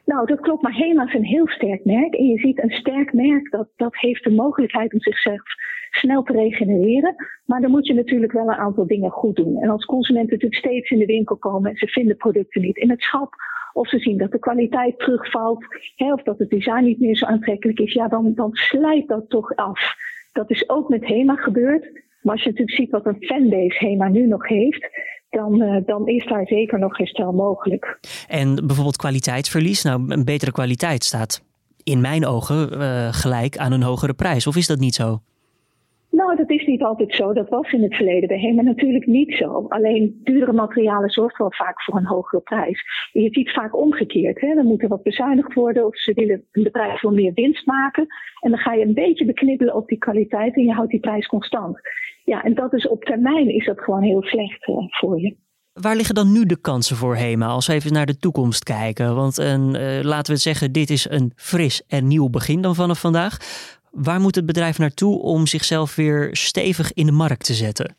Nou, 0.05 0.27
dat 0.27 0.41
klopt, 0.41 0.63
maar 0.63 0.77
HEMA 0.77 1.07
is 1.07 1.15
een 1.15 1.25
heel 1.25 1.49
sterk 1.49 1.85
merk. 1.85 2.15
En 2.15 2.25
je 2.25 2.39
ziet 2.39 2.63
een 2.63 2.71
sterk 2.71 3.13
merk 3.13 3.51
dat, 3.51 3.69
dat 3.77 3.97
heeft 3.97 4.25
de 4.25 4.31
mogelijkheid 4.31 4.93
om 4.93 5.01
zichzelf 5.01 5.43
snel 5.91 6.23
te 6.23 6.33
regenereren. 6.33 7.15
Maar 7.45 7.61
dan 7.61 7.71
moet 7.71 7.87
je 7.87 7.95
natuurlijk 7.95 8.33
wel 8.33 8.49
een 8.49 8.65
aantal 8.67 8.87
dingen 8.87 9.11
goed 9.11 9.37
doen. 9.37 9.57
En 9.63 9.69
als 9.69 9.85
consumenten 9.85 10.33
natuurlijk 10.33 10.61
steeds 10.61 10.91
in 10.91 10.99
de 10.99 11.07
winkel 11.07 11.37
komen 11.37 11.71
en 11.71 11.77
ze 11.77 11.87
vinden 11.87 12.17
producten 12.17 12.63
niet 12.63 12.77
in 12.77 12.91
het 12.91 13.01
schap. 13.01 13.35
Of 13.75 13.89
ze 13.89 13.99
zien 13.99 14.19
dat 14.19 14.31
de 14.31 14.39
kwaliteit 14.39 14.99
terugvalt. 14.99 15.65
Hè, 15.97 16.13
of 16.13 16.23
dat 16.23 16.39
het 16.39 16.51
design 16.51 16.85
niet 16.85 17.01
meer 17.01 17.17
zo 17.17 17.27
aantrekkelijk 17.27 17.79
is. 17.79 17.93
Ja, 17.93 18.09
dan, 18.09 18.33
dan 18.35 18.51
slijt 18.53 19.09
dat 19.09 19.29
toch 19.29 19.57
af. 19.57 19.95
Dat 20.33 20.51
is 20.51 20.69
ook 20.69 20.89
met 20.89 21.07
HEMA 21.07 21.35
gebeurd. 21.35 22.03
Maar 22.23 22.35
als 22.35 22.43
je 22.43 22.51
natuurlijk 22.51 22.77
ziet 22.77 22.91
wat 22.91 23.07
een 23.07 23.25
fanbase 23.25 23.87
HEMA 23.87 24.09
nu 24.09 24.27
nog 24.27 24.49
heeft 24.49 24.89
dan, 25.35 25.63
uh, 25.63 25.77
dan 25.87 26.09
is 26.09 26.27
daar 26.27 26.47
zeker 26.47 26.79
nog 26.79 26.99
herstel 26.99 27.33
mogelijk. 27.33 27.99
En 28.29 28.55
bijvoorbeeld 28.55 28.97
kwaliteitsverlies. 28.97 29.83
Nou, 29.83 30.05
een 30.09 30.25
betere 30.25 30.53
kwaliteit 30.53 31.05
staat 31.05 31.43
in 31.83 32.01
mijn 32.01 32.27
ogen 32.27 32.73
uh, 32.73 33.13
gelijk 33.13 33.57
aan 33.57 33.73
een 33.73 33.83
hogere 33.83 34.15
prijs. 34.15 34.47
Of 34.47 34.57
is 34.57 34.67
dat 34.67 34.79
niet 34.79 34.95
zo? 34.95 35.21
Nou, 36.15 36.37
dat 36.37 36.51
is 36.51 36.67
niet 36.67 36.83
altijd 36.83 37.15
zo. 37.15 37.33
Dat 37.33 37.49
was 37.49 37.73
in 37.73 37.83
het 37.83 37.95
verleden 37.95 38.29
bij 38.29 38.41
HEMA 38.41 38.63
natuurlijk 38.63 39.07
niet 39.07 39.35
zo. 39.35 39.67
Alleen 39.69 40.21
duurdere 40.23 40.53
materialen 40.53 41.11
zorgt 41.11 41.39
wel 41.39 41.53
vaak 41.53 41.83
voor 41.83 41.97
een 41.97 42.07
hogere 42.07 42.43
prijs. 42.43 42.83
je 43.13 43.29
ziet 43.31 43.51
vaak 43.53 43.77
omgekeerd. 43.77 44.41
Hè? 44.41 44.55
Dan 44.55 44.67
moet 44.67 44.83
er 44.83 44.89
wat 44.89 45.03
bezuinigd 45.03 45.55
worden 45.55 45.87
of 45.87 45.97
ze 45.97 46.13
willen 46.15 46.45
de 46.53 46.71
prijs 46.71 47.03
wel 47.03 47.13
meer 47.13 47.33
winst 47.35 47.67
maken. 47.67 48.07
En 48.41 48.51
dan 48.51 48.59
ga 48.59 48.73
je 48.73 48.85
een 48.85 48.95
beetje 48.95 49.25
beknibbelen 49.25 49.75
op 49.75 49.89
die 49.89 49.99
kwaliteit 49.99 50.57
en 50.57 50.65
je 50.65 50.73
houdt 50.73 50.91
die 50.91 51.01
prijs 51.01 51.27
constant. 51.27 51.79
Ja, 52.25 52.43
en 52.43 52.55
dat 52.55 52.73
is 52.73 52.89
op 52.89 53.05
termijn 53.05 53.49
is 53.49 53.67
dat 53.67 53.81
gewoon 53.81 54.03
heel 54.03 54.23
slecht 54.23 54.69
uh, 54.69 54.77
voor 54.89 55.21
je. 55.21 55.37
Waar 55.73 55.97
liggen 55.97 56.15
dan 56.15 56.33
nu 56.33 56.45
de 56.45 56.61
kansen 56.61 56.97
voor 56.97 57.17
HEMA 57.17 57.47
als 57.47 57.67
we 57.67 57.73
even 57.73 57.93
naar 57.93 58.07
de 58.07 58.19
toekomst 58.19 58.63
kijken? 58.63 59.15
Want 59.15 59.39
een, 59.39 59.75
uh, 59.75 60.01
laten 60.03 60.27
we 60.27 60.33
het 60.33 60.41
zeggen, 60.41 60.73
dit 60.73 60.91
is 60.91 61.11
een 61.11 61.33
fris 61.37 61.83
en 61.87 62.07
nieuw 62.07 62.31
begin 62.31 62.61
dan 62.61 62.75
vanaf 62.75 63.01
vandaag. 63.01 63.39
Waar 63.95 64.21
moet 64.21 64.35
het 64.35 64.47
bedrijf 64.47 64.79
naartoe 64.79 65.21
om 65.21 65.47
zichzelf 65.47 65.97
weer 65.97 66.29
stevig 66.33 66.93
in 66.93 67.07
de 67.07 67.13
markt 67.13 67.45
te 67.45 67.53
zetten? 67.53 67.97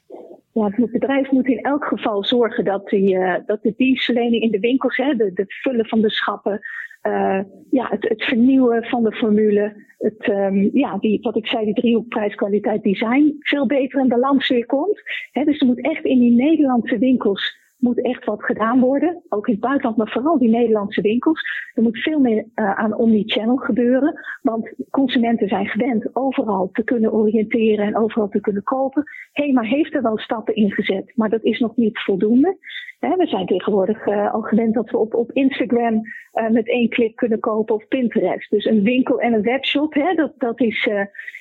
Ja, 0.53 0.69
het 0.71 0.91
bedrijf 0.91 1.31
moet 1.31 1.47
in 1.47 1.61
elk 1.61 1.85
geval 1.85 2.23
zorgen 2.23 2.65
dat, 2.65 2.89
die, 2.89 3.15
uh, 3.15 3.35
dat 3.45 3.63
de 3.63 3.73
dienstverlening 3.77 4.43
in 4.43 4.51
de 4.51 4.59
winkels, 4.59 4.97
hè, 4.97 5.15
de, 5.15 5.31
het 5.33 5.53
vullen 5.53 5.85
van 5.85 6.01
de 6.01 6.09
schappen, 6.09 6.59
uh, 7.07 7.39
ja, 7.71 7.87
het, 7.89 8.09
het, 8.09 8.23
vernieuwen 8.23 8.83
van 8.83 9.03
de 9.03 9.11
formule, 9.11 9.83
het, 9.97 10.27
um, 10.27 10.69
ja, 10.73 10.97
die, 10.97 11.19
wat 11.21 11.35
ik 11.35 11.47
zei, 11.47 11.65
die 11.65 11.73
driehoek 11.73 12.07
prijs, 12.07 12.35
kwaliteit, 12.35 12.83
design, 12.83 13.35
veel 13.39 13.65
beter 13.65 13.99
in 13.99 14.07
balans 14.07 14.49
weer 14.49 14.65
komt. 14.65 15.01
Hè, 15.31 15.43
dus 15.43 15.59
er 15.59 15.67
moet 15.67 15.85
echt 15.85 16.05
in 16.05 16.19
die 16.19 16.31
Nederlandse 16.31 16.97
winkels 16.97 17.57
moet 17.77 18.01
echt 18.01 18.25
wat 18.25 18.43
gedaan 18.43 18.79
worden. 18.79 19.23
Ook 19.29 19.47
in 19.47 19.53
het 19.53 19.61
buitenland, 19.61 19.97
maar 19.97 20.11
vooral 20.11 20.37
die 20.37 20.49
Nederlandse 20.49 21.01
winkels. 21.01 21.41
Er 21.73 21.83
moet 21.83 21.97
veel 21.97 22.19
meer 22.19 22.45
uh, 22.55 22.79
aan 22.79 22.95
omnichannel 22.95 23.55
gebeuren. 23.55 24.19
Want 24.41 24.73
consumenten 24.89 25.47
zijn 25.47 25.67
gewend 25.67 26.15
overal 26.15 26.69
te 26.71 26.83
kunnen 26.83 27.13
oriënteren 27.13 27.85
en 27.85 27.97
overal 27.97 28.29
te 28.29 28.39
kunnen 28.39 28.63
kopen. 28.63 29.03
HEMA 29.31 29.61
heeft 29.61 29.93
er 29.93 30.01
wel 30.01 30.17
stappen 30.17 30.55
in 30.55 30.71
gezet, 30.71 31.11
maar 31.15 31.29
dat 31.29 31.43
is 31.43 31.59
nog 31.59 31.75
niet 31.75 31.99
voldoende. 31.99 32.57
we 32.99 33.27
zijn 33.27 33.45
tegenwoordig 33.45 34.07
uh, 34.07 34.33
al 34.33 34.41
gewend 34.41 34.73
dat 34.73 34.89
we 34.89 34.97
op, 34.97 35.13
op 35.13 35.31
Instagram 35.31 35.93
uh, 35.93 36.49
met 36.49 36.67
één 36.67 36.89
klik 36.89 37.15
kunnen 37.15 37.39
kopen 37.39 37.75
of 37.75 37.87
Pinterest. 37.87 38.49
Dus 38.49 38.65
een 38.65 38.83
winkel 38.83 39.19
en 39.19 39.33
een 39.33 39.41
webshop, 39.41 39.93
dat, 40.15 40.33
dat, 40.37 40.59
is, 40.61 40.89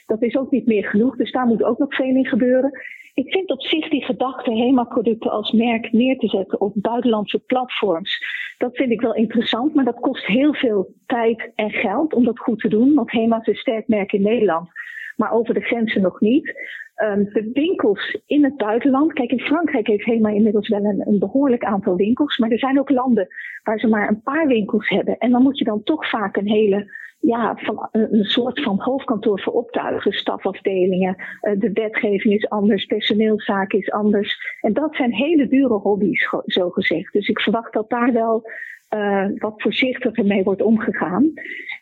dat 0.06 0.22
is 0.22 0.36
ook 0.36 0.50
niet 0.50 0.66
meer 0.66 0.84
genoeg. 0.84 1.16
Dus 1.16 1.32
daar 1.32 1.46
moet 1.46 1.62
ook 1.62 1.78
nog 1.78 1.94
veel 1.94 2.14
in 2.14 2.26
gebeuren. 2.26 2.72
Ik 3.14 3.32
vind 3.32 3.50
op 3.50 3.62
zich 3.62 3.88
die 3.88 4.04
gedachte 4.04 4.50
HEMA-producten 4.50 5.30
als 5.30 5.52
merk 5.52 5.92
neer 5.92 6.18
te 6.18 6.28
zetten 6.28 6.60
op 6.60 6.72
buitenlandse 6.74 7.38
platforms. 7.38 8.18
Dat 8.58 8.76
vind 8.76 8.90
ik 8.90 9.00
wel 9.00 9.14
interessant, 9.14 9.74
maar 9.74 9.84
dat 9.84 10.00
kost 10.00 10.26
heel 10.26 10.54
veel 10.54 10.94
tijd 11.06 11.52
en 11.54 11.70
geld 11.70 12.14
om 12.14 12.24
dat 12.24 12.38
goed 12.38 12.60
te 12.60 12.68
doen. 12.68 12.94
Want 12.94 13.10
HEMA 13.10 13.40
is 13.40 13.46
een 13.46 13.54
sterk 13.54 13.88
merk 13.88 14.12
in 14.12 14.22
Nederland, 14.22 14.68
maar 15.16 15.32
over 15.32 15.54
de 15.54 15.60
grenzen 15.60 16.02
nog 16.02 16.20
niet. 16.20 16.54
Um, 17.02 17.24
de 17.24 17.50
winkels 17.52 18.18
in 18.26 18.44
het 18.44 18.56
buitenland. 18.56 19.12
Kijk, 19.12 19.30
in 19.30 19.40
Frankrijk 19.40 19.86
heeft 19.86 20.04
HEMA 20.04 20.28
inmiddels 20.28 20.68
wel 20.68 20.84
een, 20.84 21.06
een, 21.06 21.18
behoorlijk 21.18 21.64
aantal 21.64 21.96
winkels. 21.96 22.38
Maar 22.38 22.50
er 22.50 22.58
zijn 22.58 22.78
ook 22.78 22.90
landen 22.90 23.28
waar 23.62 23.78
ze 23.78 23.86
maar 23.86 24.08
een 24.08 24.22
paar 24.22 24.46
winkels 24.46 24.88
hebben. 24.88 25.18
En 25.18 25.30
dan 25.30 25.42
moet 25.42 25.58
je 25.58 25.64
dan 25.64 25.82
toch 25.82 26.10
vaak 26.10 26.36
een 26.36 26.48
hele 26.48 26.92
ja, 27.26 27.56
van 27.56 27.88
een 27.92 28.24
soort 28.24 28.62
van 28.62 28.80
hoofdkantoor 28.80 29.40
voor 29.40 29.52
optuigen, 29.52 30.12
stafafdelingen. 30.12 31.16
Uh, 31.16 31.60
de 31.60 31.72
wetgeving 31.72 32.34
is 32.34 32.48
anders, 32.48 32.84
personeelszaken 32.84 33.78
is 33.78 33.90
anders. 33.90 34.56
En 34.60 34.72
dat 34.72 34.96
zijn 34.96 35.12
hele 35.12 35.46
dure 35.46 35.74
hobby's, 35.74 36.28
zo 36.46 36.70
gezegd. 36.70 37.12
Dus 37.12 37.28
ik 37.28 37.40
verwacht 37.40 37.72
dat 37.72 37.90
daar 37.90 38.12
wel 38.12 38.50
uh, 38.94 39.26
wat 39.38 39.62
voorzichtiger 39.62 40.24
mee 40.24 40.42
wordt 40.42 40.62
omgegaan. 40.62 41.32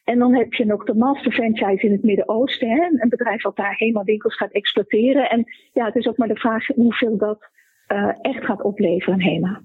En 0.05 0.19
dan 0.19 0.35
heb 0.35 0.53
je 0.53 0.65
nog 0.65 0.85
de 0.85 0.95
master 0.95 1.33
franchise 1.33 1.87
in 1.87 1.93
het 1.93 2.03
Midden-Oosten. 2.03 3.01
Een 3.01 3.09
bedrijf 3.09 3.43
dat 3.43 3.57
daar 3.57 3.75
helemaal 3.77 4.05
winkels 4.05 4.37
gaat 4.37 4.53
exploiteren. 4.53 5.31
En 5.31 5.45
ja, 5.73 5.85
het 5.85 5.97
is 5.97 6.07
ook 6.07 6.17
maar 6.17 6.29
de 6.29 6.37
vraag 6.37 6.67
hoeveel 6.67 7.17
dat 7.17 7.51
echt 8.23 8.45
gaat 8.45 8.63
opleveren, 8.63 9.23
HEMA. 9.23 9.61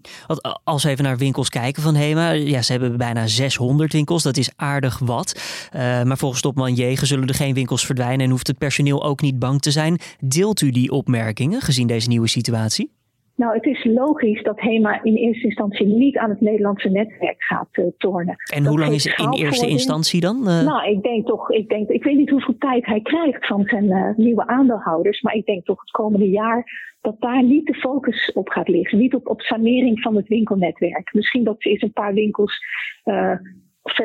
Als 0.64 0.84
we 0.84 0.90
even 0.90 1.04
naar 1.04 1.18
winkels 1.18 1.50
kijken 1.50 1.84
van 1.84 1.96
HEMA, 1.96 2.32
ja, 2.32 2.62
ze 2.62 2.72
hebben 2.72 2.98
bijna 2.98 3.28
600 3.28 3.94
winkels, 3.94 4.24
dat 4.24 4.38
is 4.38 4.52
aardig 4.56 5.00
wat. 5.00 5.42
Uh, 5.76 6.04
maar 6.04 6.18
volgens 6.18 6.42
topman 6.42 6.74
Jegen 6.74 7.08
zullen 7.08 7.28
er 7.28 7.34
geen 7.34 7.54
winkels 7.54 7.86
verdwijnen 7.86 8.26
en 8.26 8.32
hoeft 8.32 8.48
het 8.48 8.58
personeel 8.58 9.04
ook 9.04 9.22
niet 9.22 9.40
bang 9.40 9.62
te 9.62 9.72
zijn. 9.72 10.00
Deelt 10.20 10.62
u 10.62 10.72
die 10.72 10.92
opmerkingen 10.92 11.62
gezien 11.62 11.88
deze 11.88 12.08
nieuwe 12.08 12.28
situatie? 12.28 12.97
Nou, 13.38 13.54
het 13.54 13.66
is 13.66 13.84
logisch 13.84 14.44
dat 14.44 14.60
HEMA 14.60 15.04
in 15.04 15.16
eerste 15.16 15.46
instantie 15.46 15.86
niet 15.86 16.18
aan 16.18 16.30
het 16.30 16.42
Nederlandse 16.42 16.90
netwerk 16.90 17.44
gaat 17.44 17.70
uh, 17.72 17.86
tornen. 17.98 18.36
En 18.54 18.66
hoe 18.66 18.80
lang 18.80 18.94
is 18.94 19.04
het 19.04 19.20
in 19.20 19.34
eerste 19.34 19.68
instantie 19.68 20.22
dan? 20.22 20.38
Uh... 20.38 20.66
Nou, 20.66 20.90
ik 20.90 21.04
denk 21.04 21.28
toch, 21.28 21.52
ik, 21.52 21.70
denk, 21.70 21.90
ik 21.90 22.04
weet 22.04 22.18
niet 22.18 22.30
hoeveel 22.30 22.58
tijd 22.58 22.86
hij 22.86 23.02
krijgt 23.02 23.48
van 23.48 23.64
zijn 23.66 23.86
uh, 23.86 24.16
nieuwe 24.16 24.48
aandeelhouders, 24.48 25.22
maar 25.22 25.34
ik 25.34 25.46
denk 25.46 25.66
toch 25.66 25.80
het 25.80 25.92
komende 25.92 26.30
jaar 26.30 26.66
dat 27.02 27.16
daar 27.20 27.44
niet 27.44 27.66
de 27.66 27.74
focus 27.74 28.32
op 28.34 28.50
gaat 28.50 28.68
liggen. 28.68 28.98
Niet 28.98 29.16
op, 29.16 29.28
op 29.28 29.42
sanering 29.42 30.02
van 30.02 30.16
het 30.16 30.28
winkelnetwerk. 30.28 31.14
Misschien 31.14 31.44
dat 31.44 31.56
ze 31.60 31.70
eens 31.70 31.82
een 31.82 31.94
paar 31.94 32.14
winkels 32.14 32.60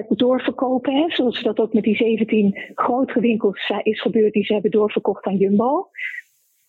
doorverkopen, 0.08 0.94
hè, 0.94 1.04
zoals 1.08 1.42
dat 1.42 1.58
ook 1.58 1.72
met 1.72 1.82
die 1.82 1.96
17 1.96 2.58
grotere 2.74 3.20
winkels 3.20 3.72
is 3.82 4.00
gebeurd 4.00 4.32
die 4.32 4.44
ze 4.44 4.52
hebben 4.52 4.70
doorverkocht 4.70 5.24
aan 5.24 5.36
Jumbo. 5.36 5.88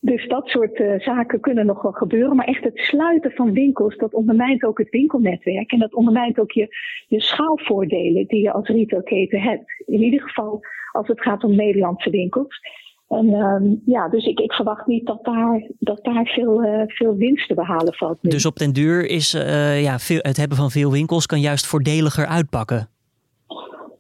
Dus 0.06 0.28
dat 0.28 0.48
soort 0.48 0.80
uh, 0.80 1.00
zaken 1.00 1.40
kunnen 1.40 1.66
nog 1.66 1.82
wel 1.82 1.92
gebeuren. 1.92 2.36
Maar 2.36 2.46
echt 2.46 2.64
het 2.64 2.78
sluiten 2.78 3.32
van 3.32 3.54
winkels, 3.54 3.98
dat 3.98 4.14
ondermijnt 4.14 4.64
ook 4.64 4.78
het 4.78 4.90
winkelnetwerk. 4.90 5.72
En 5.72 5.80
dat 5.80 5.94
ondermijnt 5.94 6.40
ook 6.40 6.52
je, 6.52 6.68
je 7.08 7.22
schaalvoordelen 7.22 8.28
die 8.28 8.42
je 8.42 8.52
als 8.52 8.68
retailketen 8.68 9.42
hebt. 9.42 9.84
In 9.86 10.02
ieder 10.02 10.22
geval 10.22 10.62
als 10.92 11.08
het 11.08 11.22
gaat 11.22 11.44
om 11.44 11.56
Nederlandse 11.56 12.10
winkels. 12.10 12.60
En 13.08 13.26
uh, 13.26 13.78
ja, 13.86 14.10
dus 14.10 14.26
ik, 14.26 14.40
ik 14.40 14.54
verwacht 14.54 14.88
niet 14.88 15.06
dat 15.06 15.24
daar, 15.24 15.70
dat 15.80 16.04
daar 16.04 16.26
veel, 16.26 16.64
uh, 16.64 16.84
veel 16.88 17.16
winst 17.16 17.48
te 17.48 17.54
behalen 17.54 17.94
valt. 17.94 18.18
Nu. 18.22 18.30
Dus 18.30 18.46
op 18.46 18.58
den 18.58 18.74
duur 18.74 19.06
is 19.06 19.34
uh, 19.34 19.84
ja, 19.84 20.00
veel, 20.00 20.20
het 20.22 20.38
hebben 20.38 20.58
van 20.58 20.70
veel 20.70 20.92
winkels 20.92 21.26
kan 21.26 21.40
juist 21.40 21.68
voordeliger 21.68 22.26
uitpakken? 22.26 22.90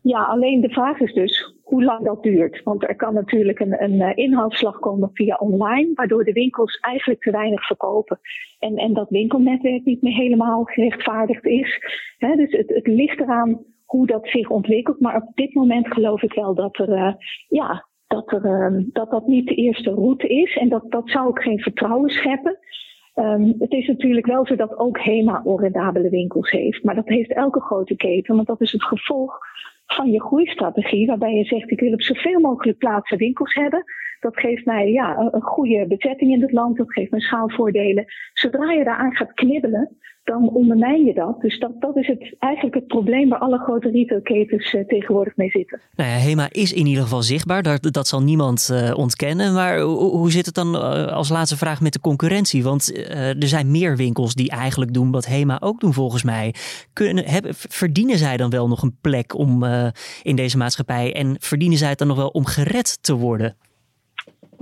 Ja, 0.01 0.23
alleen 0.23 0.61
de 0.61 0.69
vraag 0.69 0.99
is 0.99 1.13
dus 1.13 1.53
hoe 1.73 1.83
lang 1.83 2.05
dat 2.05 2.23
duurt. 2.23 2.63
Want 2.63 2.83
er 2.83 2.95
kan 2.95 3.13
natuurlijk 3.13 3.59
een, 3.59 3.83
een 3.83 4.01
eh, 4.01 4.17
inhaalslag 4.25 4.79
komen 4.79 5.09
via 5.13 5.35
online, 5.35 5.91
waardoor 5.93 6.23
de 6.23 6.31
winkels 6.31 6.77
eigenlijk 6.79 7.21
te 7.21 7.31
weinig 7.31 7.65
verkopen. 7.65 8.19
En, 8.59 8.75
en 8.75 8.93
dat 8.93 9.09
winkelnetwerk 9.09 9.85
niet 9.85 10.01
meer 10.01 10.15
helemaal 10.15 10.63
gerechtvaardigd 10.63 11.45
is. 11.45 11.79
dus 12.17 12.51
het, 12.51 12.69
het 12.69 12.87
ligt 12.87 13.19
eraan 13.19 13.65
hoe 13.85 14.07
dat 14.07 14.27
zich 14.27 14.49
ontwikkelt. 14.49 14.99
Maar 14.99 15.15
op 15.15 15.31
dit 15.35 15.53
moment 15.53 15.93
geloof 15.93 16.21
ik 16.21 16.33
wel 16.33 16.55
dat 16.55 16.77
er, 16.77 16.89
uh, 16.89 17.13
ja, 17.47 17.87
dat, 18.07 18.31
er, 18.31 18.71
uh, 18.71 18.83
dat 18.91 19.11
dat 19.11 19.27
niet 19.27 19.47
de 19.47 19.55
eerste 19.55 19.89
route 19.89 20.27
is. 20.27 20.57
En 20.57 20.69
dat, 20.69 20.91
dat 20.91 21.09
zou 21.09 21.27
ook 21.27 21.43
geen 21.43 21.59
vertrouwen 21.59 22.09
scheppen. 22.09 22.57
Um, 23.15 23.55
het 23.59 23.71
is 23.71 23.87
natuurlijk 23.87 24.25
wel 24.25 24.45
zo 24.45 24.55
dat 24.55 24.77
ook 24.77 24.99
HEMA 24.99 25.41
onrendabele 25.43 26.09
winkels 26.09 26.51
heeft. 26.51 26.83
Maar 26.83 26.95
dat 26.95 27.07
heeft 27.07 27.33
elke 27.33 27.61
grote 27.61 27.95
keten, 27.95 28.35
want 28.35 28.47
dat 28.47 28.61
is 28.61 28.71
het 28.71 28.83
gevolg 28.83 29.39
van 29.95 30.11
je 30.11 30.21
groeistrategie, 30.21 31.07
waarbij 31.07 31.33
je 31.33 31.43
zegt 31.43 31.71
ik 31.71 31.79
wil 31.79 31.93
op 31.93 32.01
zoveel 32.01 32.39
mogelijk 32.39 32.77
plaatsen 32.77 33.17
winkels 33.17 33.53
hebben. 33.53 33.83
Dat 34.19 34.39
geeft 34.39 34.65
mij 34.65 34.91
ja, 34.91 35.17
een 35.31 35.41
goede 35.41 35.87
bezetting 35.87 36.31
in 36.31 36.41
het 36.41 36.51
land, 36.51 36.77
dat 36.77 36.93
geeft 36.93 37.11
mij 37.11 37.19
schaalvoordelen. 37.19 38.05
Zodra 38.33 38.71
je 38.71 38.83
daaraan 38.83 39.15
gaat 39.15 39.33
knibbelen, 39.33 39.97
dan 40.23 40.49
ondermijn 40.49 41.05
je 41.05 41.13
dat. 41.13 41.41
Dus 41.41 41.59
dat, 41.59 41.81
dat 41.81 41.97
is 41.97 42.07
het, 42.07 42.35
eigenlijk 42.39 42.75
het 42.75 42.87
probleem 42.87 43.29
waar 43.29 43.39
alle 43.39 43.57
grote 43.57 43.89
retailketens 43.89 44.73
uh, 44.73 44.85
tegenwoordig 44.87 45.35
mee 45.35 45.49
zitten. 45.49 45.79
Nou 45.95 46.09
ja, 46.09 46.15
HEMA 46.15 46.47
is 46.51 46.73
in 46.73 46.85
ieder 46.85 47.03
geval 47.03 47.21
zichtbaar, 47.21 47.63
dat, 47.63 47.93
dat 47.93 48.07
zal 48.07 48.21
niemand 48.21 48.69
uh, 48.71 48.97
ontkennen. 48.97 49.53
Maar 49.53 49.79
hoe, 49.79 50.31
zit 50.31 50.45
het 50.45 50.55
dan 50.55 50.75
uh, 50.75 51.07
als 51.07 51.29
laatste 51.29 51.57
vraag 51.57 51.81
met 51.81 51.93
de 51.93 51.99
concurrentie? 51.99 52.63
Want 52.63 52.97
er 53.13 53.47
zijn 53.47 53.71
meer 53.71 53.97
winkels 53.97 54.33
die 54.33 54.49
eigenlijk 54.49 54.93
doen 54.93 55.11
wat 55.11 55.25
HEMA 55.25 55.57
ook 55.59 55.79
doen 55.79 55.93
volgens 55.93 56.23
mij. 56.23 56.53
Kunnen, 56.93 57.23
verdienen 57.53 58.17
zij 58.17 58.37
dan 58.37 58.49
wel 58.49 58.67
nog 58.67 58.81
een 58.81 58.97
plek 59.01 59.37
om, 59.37 59.63
in 60.21 60.35
deze 60.35 60.57
maatschappij 60.57 61.13
en 61.13 61.35
verdienen 61.39 61.77
zij 61.77 61.89
het 61.89 61.97
dan 61.97 62.07
nog 62.07 62.17
wel 62.17 62.27
om 62.27 62.45
gered 62.45 63.03
te 63.03 63.13
worden? 63.13 63.55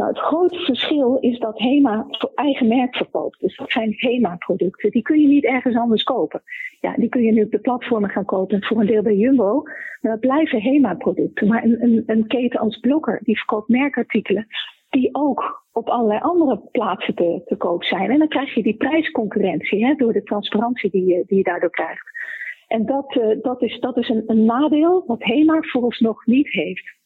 Nou, 0.01 0.13
het 0.13 0.21
grote 0.21 0.59
verschil 0.59 1.17
is 1.19 1.39
dat 1.39 1.59
HEMA 1.59 2.05
eigen 2.35 2.67
merk 2.67 2.95
verkoopt. 2.95 3.39
Dus 3.39 3.57
dat 3.57 3.71
zijn 3.71 3.93
HEMA-producten. 3.97 4.91
Die 4.91 5.01
kun 5.01 5.19
je 5.19 5.27
niet 5.27 5.45
ergens 5.45 5.75
anders 5.75 6.03
kopen. 6.03 6.41
Ja, 6.79 6.93
die 6.95 7.09
kun 7.09 7.23
je 7.23 7.31
nu 7.31 7.43
op 7.43 7.51
de 7.51 7.59
platformen 7.59 8.09
gaan 8.09 8.25
kopen, 8.25 8.63
voor 8.63 8.79
een 8.79 8.85
deel 8.85 9.01
bij 9.01 9.15
Jumbo. 9.15 9.63
Maar 10.01 10.11
dat 10.11 10.19
blijven 10.19 10.61
HEMA-producten. 10.61 11.47
Maar 11.47 11.63
een, 11.63 11.83
een, 11.83 12.03
een 12.05 12.27
keten 12.27 12.59
als 12.59 12.79
Blokker, 12.79 13.19
die 13.23 13.37
verkoopt 13.37 13.69
merkartikelen 13.69 14.47
die 14.89 15.09
ook 15.11 15.65
op 15.71 15.89
allerlei 15.89 16.19
andere 16.19 16.61
plaatsen 16.71 17.15
te, 17.15 17.41
te 17.45 17.55
koop 17.55 17.83
zijn. 17.83 18.11
En 18.11 18.19
dan 18.19 18.27
krijg 18.27 18.53
je 18.53 18.63
die 18.63 18.77
prijsconcurrentie 18.77 19.85
hè, 19.85 19.93
door 19.93 20.13
de 20.13 20.23
transparantie 20.23 20.89
die 20.89 21.05
je, 21.05 21.23
die 21.27 21.43
daardoor 21.43 21.69
krijgt. 21.69 22.09
En 22.67 22.85
dat, 22.85 23.15
uh, 23.15 23.41
dat 23.41 23.61
is, 23.61 23.79
dat 23.79 23.97
is 23.97 24.09
een, 24.09 24.23
een 24.27 24.45
nadeel 24.45 25.03
wat 25.07 25.23
HEMA 25.23 25.61
vooralsnog 25.61 26.25
niet 26.25 26.47
heeft. 26.47 26.99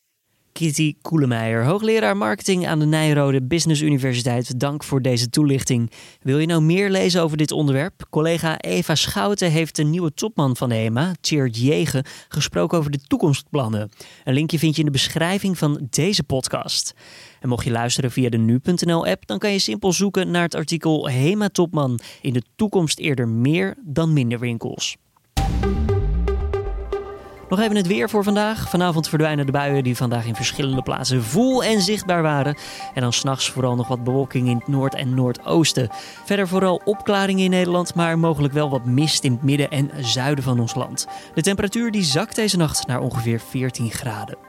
Kitty 0.59 0.95
Koelemeijer, 1.01 1.65
hoogleraar 1.65 2.17
marketing 2.17 2.67
aan 2.67 2.79
de 2.79 2.85
Nijrode 2.85 3.43
Business 3.43 3.81
Universiteit. 3.81 4.59
Dank 4.59 4.83
voor 4.83 5.01
deze 5.01 5.29
toelichting. 5.29 5.91
Wil 6.21 6.39
je 6.39 6.45
nou 6.45 6.61
meer 6.61 6.89
lezen 6.89 7.21
over 7.21 7.37
dit 7.37 7.51
onderwerp? 7.51 8.07
Collega 8.09 8.59
Eva 8.59 8.95
Schouten 8.95 9.51
heeft 9.51 9.75
de 9.75 9.83
nieuwe 9.83 10.13
topman 10.13 10.55
van 10.55 10.69
de 10.69 10.75
HEMA, 10.75 11.13
Tjeerd 11.21 11.57
Jegen, 11.57 12.05
gesproken 12.27 12.77
over 12.77 12.91
de 12.91 12.99
toekomstplannen. 13.07 13.89
Een 14.23 14.33
linkje 14.33 14.59
vind 14.59 14.73
je 14.73 14.79
in 14.79 14.85
de 14.85 14.91
beschrijving 14.91 15.57
van 15.57 15.87
deze 15.89 16.23
podcast. 16.23 16.93
En 17.39 17.49
mocht 17.49 17.65
je 17.65 17.71
luisteren 17.71 18.11
via 18.11 18.29
de 18.29 18.37
nu.nl-app, 18.37 19.27
dan 19.27 19.37
kan 19.39 19.51
je 19.51 19.59
simpel 19.59 19.93
zoeken 19.93 20.31
naar 20.31 20.43
het 20.43 20.55
artikel 20.55 21.09
HEMA 21.09 21.49
Topman 21.49 21.99
in 22.21 22.33
de 22.33 22.43
toekomst 22.55 22.99
eerder 22.99 23.27
meer 23.27 23.75
dan 23.83 24.13
minder 24.13 24.39
winkels. 24.39 24.97
Nog 27.55 27.63
even 27.63 27.75
het 27.75 27.87
weer 27.87 28.09
voor 28.09 28.23
vandaag. 28.23 28.69
Vanavond 28.69 29.09
verdwijnen 29.09 29.45
de 29.45 29.51
buien 29.51 29.83
die 29.83 29.95
vandaag 29.95 30.25
in 30.25 30.35
verschillende 30.35 30.81
plaatsen 30.81 31.23
vol 31.23 31.63
en 31.63 31.81
zichtbaar 31.81 32.21
waren. 32.21 32.57
En 32.93 33.01
dan 33.01 33.13
s'nachts 33.13 33.49
vooral 33.49 33.75
nog 33.75 33.87
wat 33.87 34.03
bewolking 34.03 34.47
in 34.47 34.55
het 34.57 34.67
noord- 34.67 34.95
en 34.95 35.13
noordoosten. 35.13 35.89
Verder 36.25 36.47
vooral 36.47 36.81
opklaringen 36.85 37.43
in 37.43 37.49
Nederland, 37.49 37.93
maar 37.93 38.19
mogelijk 38.19 38.53
wel 38.53 38.69
wat 38.69 38.85
mist 38.85 39.23
in 39.23 39.31
het 39.31 39.43
midden 39.43 39.69
en 39.69 39.91
zuiden 39.99 40.43
van 40.43 40.59
ons 40.59 40.75
land. 40.75 41.07
De 41.33 41.41
temperatuur 41.41 41.91
die 41.91 42.03
zakt 42.03 42.35
deze 42.35 42.57
nacht 42.57 42.87
naar 42.87 42.99
ongeveer 42.99 43.39
14 43.39 43.91
graden. 43.91 44.44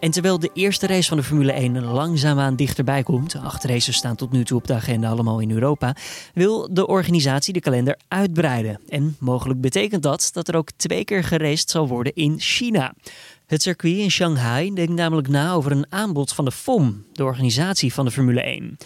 En 0.00 0.10
terwijl 0.10 0.38
de 0.38 0.50
eerste 0.54 0.86
race 0.86 1.08
van 1.08 1.16
de 1.16 1.22
Formule 1.22 1.52
1 1.52 1.84
langzaamaan 1.84 2.56
dichterbij 2.56 3.02
komt, 3.02 3.36
acht 3.42 3.64
races 3.64 3.96
staan 3.96 4.16
tot 4.16 4.32
nu 4.32 4.44
toe 4.44 4.58
op 4.58 4.66
de 4.66 4.74
agenda 4.74 5.08
allemaal 5.08 5.40
in 5.40 5.50
Europa, 5.50 5.96
wil 6.34 6.68
de 6.74 6.86
organisatie 6.86 7.52
de 7.52 7.60
kalender 7.60 7.98
uitbreiden. 8.08 8.80
En 8.88 9.16
mogelijk 9.18 9.60
betekent 9.60 10.02
dat 10.02 10.30
dat 10.32 10.48
er 10.48 10.56
ook 10.56 10.70
twee 10.76 11.04
keer 11.04 11.24
geraced 11.24 11.70
zal 11.70 11.88
worden 11.88 12.14
in 12.14 12.40
China. 12.40 12.94
Het 13.46 13.62
circuit 13.62 13.96
in 13.96 14.10
Shanghai 14.10 14.74
denkt 14.74 14.92
namelijk 14.92 15.28
na 15.28 15.52
over 15.52 15.72
een 15.72 15.86
aanbod 15.88 16.32
van 16.32 16.44
de 16.44 16.52
FOM, 16.52 17.04
de 17.12 17.24
organisatie 17.24 17.94
van 17.94 18.04
de 18.04 18.10
Formule 18.10 18.42
1. 18.42 18.76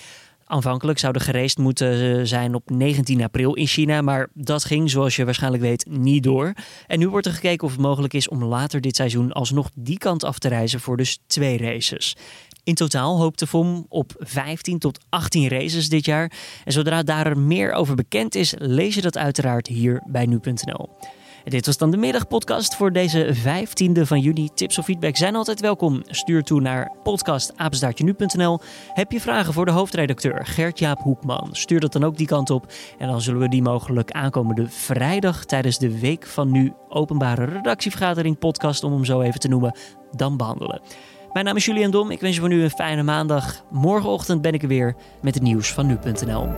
Aanvankelijk 0.51 0.99
zou 0.99 1.21
gereest 1.21 1.59
moeten 1.59 2.27
zijn 2.27 2.55
op 2.55 2.71
19 2.71 3.23
april 3.23 3.55
in 3.55 3.67
China, 3.67 4.03
maar 4.03 4.29
dat 4.35 4.65
ging, 4.65 4.91
zoals 4.91 5.17
je 5.17 5.25
waarschijnlijk 5.25 5.63
weet, 5.63 5.87
niet 5.89 6.23
door. 6.23 6.53
En 6.87 6.99
nu 6.99 7.09
wordt 7.09 7.27
er 7.27 7.33
gekeken 7.33 7.67
of 7.67 7.73
het 7.73 7.81
mogelijk 7.81 8.15
is 8.15 8.29
om 8.29 8.45
later 8.45 8.81
dit 8.81 8.97
seizoen 8.97 9.33
alsnog 9.33 9.71
die 9.75 9.99
kant 9.99 10.25
af 10.25 10.39
te 10.39 10.49
reizen 10.49 10.81
voor 10.81 10.97
dus 10.97 11.19
twee 11.27 11.59
races. 11.59 12.17
In 12.65 12.75
totaal 12.75 13.19
hoopt 13.19 13.39
de 13.39 13.47
FOM 13.47 13.87
op 13.89 14.13
15 14.19 14.79
tot 14.79 14.99
18 15.09 15.49
races 15.49 15.89
dit 15.89 16.05
jaar. 16.05 16.33
En 16.65 16.73
zodra 16.73 17.03
daar 17.03 17.39
meer 17.39 17.73
over 17.73 17.95
bekend 17.95 18.35
is, 18.35 18.55
lees 18.59 18.95
je 18.95 19.01
dat 19.01 19.17
uiteraard 19.17 19.67
hier 19.67 20.03
bij 20.07 20.27
nu.nl. 20.27 20.89
Dit 21.49 21.67
was 21.67 21.77
dan 21.77 21.91
de 21.91 21.97
middagpodcast 21.97 22.77
voor 22.77 22.93
deze 22.93 23.35
15e 23.37 24.01
van 24.03 24.21
juni. 24.21 24.49
Tips 24.55 24.79
of 24.79 24.85
feedback 24.85 25.17
zijn 25.17 25.37
altijd 25.37 25.61
welkom. 25.61 26.03
Stuur 26.07 26.43
toe 26.43 26.61
naar 26.61 26.93
podcastapenstaartje.nu.nl. 27.03 28.61
Heb 28.93 29.13
je 29.13 29.21
vragen 29.21 29.53
voor 29.53 29.65
de 29.65 29.71
hoofdredacteur 29.71 30.47
Gert-Jaap 30.47 30.99
Hoekman? 30.99 31.49
Stuur 31.53 31.81
dat 31.81 31.93
dan 31.93 32.05
ook 32.05 32.17
die 32.17 32.27
kant 32.27 32.51
op. 32.51 32.73
En 32.99 33.09
dan 33.09 33.21
zullen 33.21 33.41
we 33.41 33.49
die 33.49 33.63
mogelijk 33.63 34.11
aankomende 34.11 34.69
vrijdag 34.69 35.45
tijdens 35.45 35.79
de 35.79 35.99
Week 36.01 36.27
van 36.27 36.51
Nu 36.51 36.73
openbare 36.89 37.45
redactievergadering 37.45 38.39
podcast, 38.39 38.85
om 38.85 38.93
hem 38.93 39.05
zo 39.05 39.21
even 39.21 39.41
te 39.41 39.49
noemen, 39.49 39.77
dan 40.11 40.37
behandelen. 40.37 40.81
Mijn 41.33 41.45
naam 41.45 41.57
is 41.57 41.65
Julian 41.65 41.91
Dom. 41.91 42.11
Ik 42.11 42.21
wens 42.21 42.35
je 42.35 42.41
voor 42.41 42.51
nu 42.51 42.63
een 42.63 42.71
fijne 42.71 43.03
maandag. 43.03 43.65
Morgenochtend 43.71 44.43
ben 44.43 44.53
ik 44.53 44.63
er 44.63 44.69
weer 44.69 44.95
met 45.21 45.35
het 45.35 45.43
nieuws 45.43 45.73
van 45.73 45.87
nu.nl. 45.87 46.49